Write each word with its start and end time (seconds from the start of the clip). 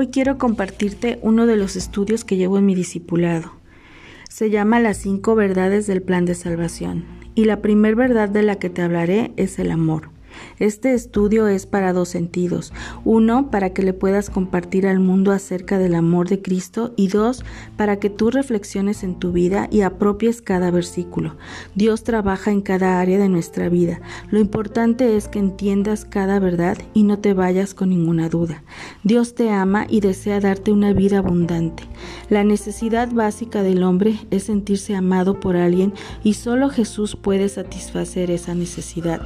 Hoy 0.00 0.10
quiero 0.10 0.38
compartirte 0.38 1.18
uno 1.22 1.44
de 1.46 1.56
los 1.56 1.74
estudios 1.74 2.24
que 2.24 2.36
llevo 2.36 2.56
en 2.56 2.66
mi 2.66 2.76
discipulado. 2.76 3.50
Se 4.30 4.48
llama 4.48 4.78
Las 4.78 4.98
cinco 4.98 5.34
verdades 5.34 5.88
del 5.88 6.02
plan 6.02 6.24
de 6.24 6.36
salvación 6.36 7.04
y 7.34 7.46
la 7.46 7.60
primer 7.62 7.96
verdad 7.96 8.28
de 8.28 8.44
la 8.44 8.60
que 8.60 8.70
te 8.70 8.80
hablaré 8.80 9.32
es 9.36 9.58
el 9.58 9.72
amor. 9.72 10.10
Este 10.58 10.94
estudio 10.94 11.48
es 11.48 11.66
para 11.66 11.92
dos 11.92 12.08
sentidos. 12.08 12.72
Uno, 13.04 13.50
para 13.50 13.70
que 13.70 13.82
le 13.82 13.92
puedas 13.92 14.30
compartir 14.30 14.86
al 14.86 15.00
mundo 15.00 15.32
acerca 15.32 15.78
del 15.78 15.94
amor 15.94 16.28
de 16.28 16.42
Cristo 16.42 16.92
y 16.96 17.08
dos, 17.08 17.44
para 17.76 17.98
que 17.98 18.10
tú 18.10 18.30
reflexiones 18.30 19.02
en 19.02 19.18
tu 19.18 19.32
vida 19.32 19.68
y 19.70 19.82
apropies 19.82 20.42
cada 20.42 20.70
versículo. 20.70 21.36
Dios 21.74 22.04
trabaja 22.04 22.50
en 22.50 22.60
cada 22.60 23.00
área 23.00 23.18
de 23.18 23.28
nuestra 23.28 23.68
vida. 23.68 24.00
Lo 24.30 24.38
importante 24.38 25.16
es 25.16 25.28
que 25.28 25.38
entiendas 25.38 26.04
cada 26.04 26.38
verdad 26.38 26.78
y 26.94 27.02
no 27.02 27.18
te 27.18 27.34
vayas 27.34 27.74
con 27.74 27.90
ninguna 27.90 28.28
duda. 28.28 28.62
Dios 29.04 29.34
te 29.34 29.50
ama 29.50 29.86
y 29.88 30.00
desea 30.00 30.40
darte 30.40 30.72
una 30.72 30.92
vida 30.92 31.18
abundante. 31.18 31.84
La 32.28 32.44
necesidad 32.44 33.10
básica 33.12 33.62
del 33.62 33.82
hombre 33.82 34.18
es 34.30 34.44
sentirse 34.44 34.94
amado 34.94 35.40
por 35.40 35.56
alguien 35.56 35.94
y 36.22 36.34
solo 36.34 36.68
Jesús 36.68 37.16
puede 37.16 37.48
satisfacer 37.48 38.30
esa 38.30 38.54
necesidad. 38.54 39.20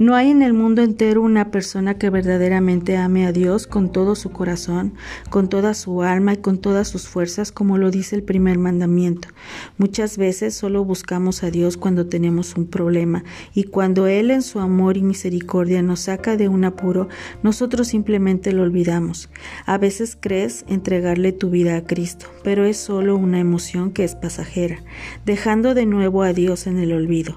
No 0.00 0.14
hay 0.14 0.30
en 0.30 0.40
el 0.40 0.54
mundo 0.54 0.80
entero 0.80 1.20
una 1.20 1.50
persona 1.50 1.98
que 1.98 2.08
verdaderamente 2.08 2.96
ame 2.96 3.26
a 3.26 3.32
Dios 3.32 3.66
con 3.66 3.92
todo 3.92 4.14
su 4.14 4.30
corazón, 4.30 4.94
con 5.28 5.50
toda 5.50 5.74
su 5.74 6.00
alma 6.02 6.32
y 6.32 6.36
con 6.38 6.56
todas 6.56 6.88
sus 6.88 7.06
fuerzas, 7.06 7.52
como 7.52 7.76
lo 7.76 7.90
dice 7.90 8.16
el 8.16 8.22
primer 8.22 8.56
mandamiento. 8.56 9.28
Muchas 9.76 10.16
veces 10.16 10.54
solo 10.54 10.86
buscamos 10.86 11.44
a 11.44 11.50
Dios 11.50 11.76
cuando 11.76 12.06
tenemos 12.06 12.56
un 12.56 12.66
problema 12.66 13.24
y 13.52 13.64
cuando 13.64 14.06
Él 14.06 14.30
en 14.30 14.40
su 14.40 14.60
amor 14.60 14.96
y 14.96 15.02
misericordia 15.02 15.82
nos 15.82 16.00
saca 16.00 16.38
de 16.38 16.48
un 16.48 16.64
apuro, 16.64 17.10
nosotros 17.42 17.88
simplemente 17.88 18.52
lo 18.54 18.62
olvidamos. 18.62 19.28
A 19.66 19.76
veces 19.76 20.16
crees 20.18 20.64
entregarle 20.66 21.32
tu 21.32 21.50
vida 21.50 21.76
a 21.76 21.84
Cristo, 21.84 22.24
pero 22.42 22.64
es 22.64 22.78
solo 22.78 23.16
una 23.16 23.38
emoción 23.38 23.90
que 23.90 24.04
es 24.04 24.14
pasajera, 24.14 24.82
dejando 25.26 25.74
de 25.74 25.84
nuevo 25.84 26.22
a 26.22 26.32
Dios 26.32 26.66
en 26.66 26.78
el 26.78 26.94
olvido. 26.94 27.36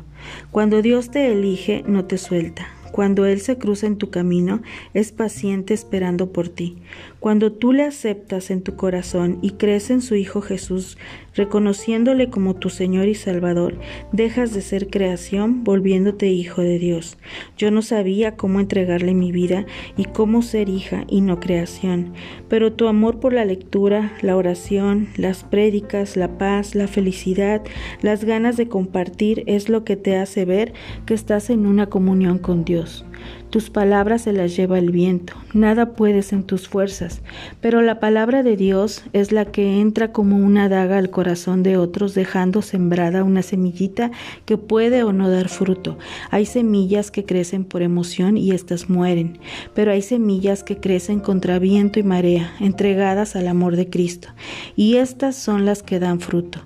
Cuando 0.51 0.81
Dios 0.81 1.11
te 1.11 1.31
elige, 1.31 1.83
no 1.85 2.05
te 2.05 2.17
suelta. 2.17 2.67
Cuando 2.93 3.25
Él 3.25 3.41
se 3.41 3.57
cruza 3.57 3.87
en 3.87 3.97
tu 3.97 4.11
camino, 4.11 4.61
es 4.93 5.11
paciente 5.11 5.73
esperando 5.73 6.31
por 6.31 6.47
ti. 6.47 6.77
Cuando 7.19 7.51
tú 7.51 7.73
le 7.73 7.81
aceptas 7.81 8.51
en 8.51 8.61
tu 8.61 8.75
corazón 8.75 9.39
y 9.41 9.53
crees 9.53 9.89
en 9.89 9.99
su 9.99 10.13
Hijo 10.13 10.41
Jesús, 10.41 10.99
reconociéndole 11.35 12.29
como 12.29 12.55
tu 12.55 12.69
Señor 12.69 13.07
y 13.07 13.15
Salvador, 13.15 13.79
dejas 14.11 14.53
de 14.53 14.61
ser 14.61 14.91
creación 14.91 15.63
volviéndote 15.63 16.27
hijo 16.27 16.61
de 16.61 16.77
Dios. 16.77 17.17
Yo 17.57 17.71
no 17.71 17.81
sabía 17.81 18.35
cómo 18.35 18.59
entregarle 18.59 19.15
mi 19.15 19.31
vida 19.31 19.65
y 19.97 20.05
cómo 20.05 20.41
ser 20.41 20.69
hija 20.69 21.05
y 21.07 21.21
no 21.21 21.39
creación, 21.39 22.13
pero 22.47 22.73
tu 22.73 22.87
amor 22.87 23.19
por 23.19 23.33
la 23.33 23.45
lectura, 23.45 24.13
la 24.21 24.35
oración, 24.35 25.07
las 25.17 25.43
prédicas, 25.43 26.15
la 26.15 26.37
paz, 26.37 26.75
la 26.75 26.87
felicidad, 26.87 27.63
las 28.01 28.23
ganas 28.23 28.57
de 28.57 28.67
compartir 28.67 29.43
es 29.47 29.69
lo 29.69 29.83
que 29.83 29.95
te 29.95 30.17
hace 30.17 30.45
ver 30.45 30.73
que 31.05 31.15
estás 31.15 31.49
en 31.49 31.65
una 31.65 31.87
comunión 31.87 32.37
con 32.37 32.65
Dios. 32.65 32.82
Adiós. 32.83 33.12
Tus 33.49 33.69
palabras 33.69 34.23
se 34.23 34.33
las 34.33 34.55
lleva 34.55 34.79
el 34.79 34.89
viento, 34.89 35.33
nada 35.53 35.93
puedes 35.93 36.33
en 36.33 36.43
tus 36.43 36.67
fuerzas, 36.67 37.21
pero 37.61 37.83
la 37.83 37.99
palabra 37.99 38.41
de 38.41 38.57
Dios 38.57 39.03
es 39.13 39.31
la 39.31 39.45
que 39.45 39.79
entra 39.79 40.11
como 40.11 40.37
una 40.37 40.69
daga 40.69 40.97
al 40.97 41.11
corazón 41.11 41.61
de 41.61 41.77
otros, 41.77 42.15
dejando 42.15 42.63
sembrada 42.63 43.23
una 43.23 43.43
semillita 43.43 44.09
que 44.45 44.57
puede 44.57 45.03
o 45.03 45.13
no 45.13 45.29
dar 45.29 45.49
fruto. 45.49 45.99
Hay 46.31 46.47
semillas 46.47 47.11
que 47.11 47.25
crecen 47.25 47.63
por 47.63 47.83
emoción 47.83 48.37
y 48.37 48.51
éstas 48.51 48.89
mueren, 48.89 49.37
pero 49.75 49.91
hay 49.91 50.01
semillas 50.01 50.63
que 50.63 50.77
crecen 50.77 51.19
contra 51.19 51.59
viento 51.59 51.99
y 51.99 52.03
marea, 52.03 52.55
entregadas 52.59 53.35
al 53.35 53.47
amor 53.47 53.75
de 53.75 53.87
Cristo, 53.87 54.29
y 54.75 54.95
estas 54.95 55.35
son 55.35 55.65
las 55.65 55.83
que 55.83 55.99
dan 55.99 56.19
fruto. 56.19 56.59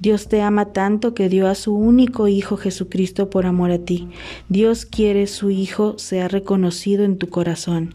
Dios 0.00 0.28
te 0.28 0.42
ama 0.42 0.72
tanto 0.72 1.14
que 1.14 1.28
dio 1.28 1.46
a 1.46 1.54
su 1.54 1.74
único 1.74 2.26
Hijo 2.26 2.56
Jesucristo 2.56 3.30
por 3.30 3.46
amor 3.46 3.70
a 3.70 3.78
ti. 3.78 4.08
Dios 4.48 4.86
quiere 4.86 5.26
su 5.26 5.50
Hijo 5.50 5.98
sea 6.02 6.28
reconocido 6.28 7.04
en 7.04 7.18
tu 7.18 7.28
corazón. 7.28 7.94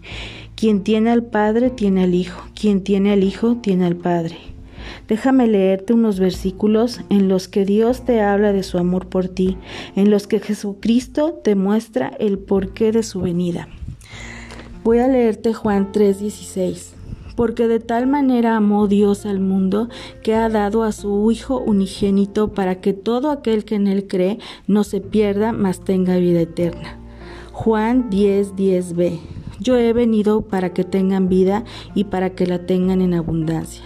Quien 0.55 0.83
tiene 0.83 1.11
al 1.11 1.23
Padre 1.23 1.69
tiene 1.69 2.03
al 2.03 2.15
Hijo, 2.15 2.41
quien 2.59 2.83
tiene 2.83 3.11
al 3.13 3.23
Hijo 3.23 3.57
tiene 3.57 3.85
al 3.85 3.95
Padre. 3.95 4.37
Déjame 5.07 5.47
leerte 5.47 5.93
unos 5.93 6.19
versículos 6.19 7.01
en 7.09 7.27
los 7.27 7.47
que 7.47 7.65
Dios 7.65 8.03
te 8.05 8.21
habla 8.21 8.51
de 8.53 8.63
su 8.63 8.77
amor 8.77 9.07
por 9.07 9.27
ti, 9.27 9.57
en 9.95 10.09
los 10.09 10.27
que 10.27 10.39
Jesucristo 10.39 11.39
te 11.43 11.55
muestra 11.55 12.11
el 12.19 12.39
porqué 12.39 12.91
de 12.91 13.03
su 13.03 13.21
venida. 13.21 13.67
Voy 14.83 14.99
a 14.99 15.07
leerte 15.07 15.53
Juan 15.53 15.91
3:16 15.91 16.93
porque 17.37 17.67
de 17.67 17.79
tal 17.79 18.07
manera 18.07 18.57
amó 18.57 18.87
Dios 18.87 19.27
al 19.27 19.39
mundo 19.39 19.89
que 20.23 20.33
ha 20.33 20.49
dado 20.49 20.83
a 20.83 20.91
su 20.91 21.31
Hijo 21.31 21.59
unigénito 21.59 22.53
para 22.53 22.81
que 22.81 22.93
todo 22.93 23.29
aquel 23.29 23.63
que 23.63 23.75
en 23.75 23.85
él 23.85 24.07
cree 24.07 24.39
no 24.65 24.83
se 24.83 25.01
pierda, 25.01 25.51
mas 25.53 25.83
tenga 25.83 26.17
vida 26.17 26.41
eterna. 26.41 26.97
Juan 27.59 28.11
10, 28.11 28.55
10b. 28.55 29.19
Yo 29.59 29.77
he 29.77 29.91
venido 29.91 30.43
para 30.43 30.73
que 30.73 30.83
tengan 30.83 31.27
vida 31.27 31.63
y 31.95 32.03
para 32.03 32.29
que 32.29 32.45
la 32.45 32.67
tengan 32.67 33.01
en 33.01 33.15
abundancia. 33.15 33.81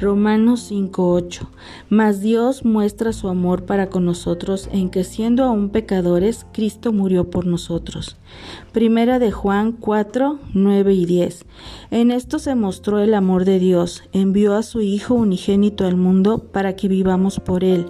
Romanos 0.00 0.68
5:8. 0.68 1.48
Mas 1.88 2.20
Dios 2.20 2.64
muestra 2.64 3.12
su 3.12 3.28
amor 3.28 3.66
para 3.66 3.88
con 3.88 4.04
nosotros 4.04 4.68
en 4.72 4.90
que 4.90 5.04
siendo 5.04 5.44
aún 5.44 5.68
pecadores, 5.68 6.44
Cristo 6.52 6.92
murió 6.92 7.30
por 7.30 7.46
nosotros. 7.46 8.16
Primera 8.72 9.20
de 9.20 9.30
Juan 9.30 9.70
4, 9.70 10.40
9 10.52 10.94
y 10.94 11.06
10. 11.06 11.44
En 11.94 12.10
esto 12.10 12.40
se 12.40 12.56
mostró 12.56 12.98
el 12.98 13.14
amor 13.14 13.44
de 13.44 13.60
Dios, 13.60 14.02
envió 14.12 14.56
a 14.56 14.64
su 14.64 14.80
Hijo 14.80 15.14
unigénito 15.14 15.86
al 15.86 15.94
mundo 15.94 16.40
para 16.40 16.74
que 16.74 16.88
vivamos 16.88 17.38
por 17.38 17.62
él. 17.62 17.86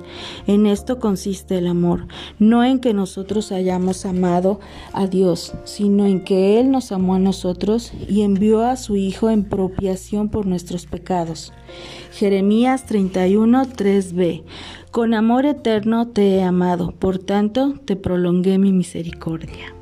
En 0.46 0.66
esto 0.66 0.98
consiste 0.98 1.56
el 1.56 1.66
amor, 1.66 2.06
no 2.38 2.64
en 2.64 2.80
que 2.80 2.92
nosotros 2.92 3.50
hayamos 3.50 4.04
amado 4.04 4.60
a 4.92 5.06
Dios, 5.06 5.54
sino 5.64 6.04
en 6.04 6.22
que 6.22 6.60
Él 6.60 6.70
nos 6.70 6.92
amó 6.92 7.14
a 7.14 7.18
nosotros 7.18 7.94
y 8.06 8.20
envió 8.20 8.60
a 8.60 8.76
su 8.76 8.96
Hijo 8.96 9.30
en 9.30 9.42
propiación 9.42 10.28
por 10.28 10.44
nuestros 10.44 10.84
pecados. 10.84 11.54
Jeremías 12.12 12.84
31, 12.84 13.64
3b. 13.64 14.42
Con 14.90 15.14
amor 15.14 15.46
eterno 15.46 16.08
te 16.08 16.36
he 16.36 16.42
amado, 16.42 16.92
por 16.92 17.16
tanto 17.16 17.72
te 17.86 17.96
prolongué 17.96 18.58
mi 18.58 18.70
misericordia. 18.70 19.74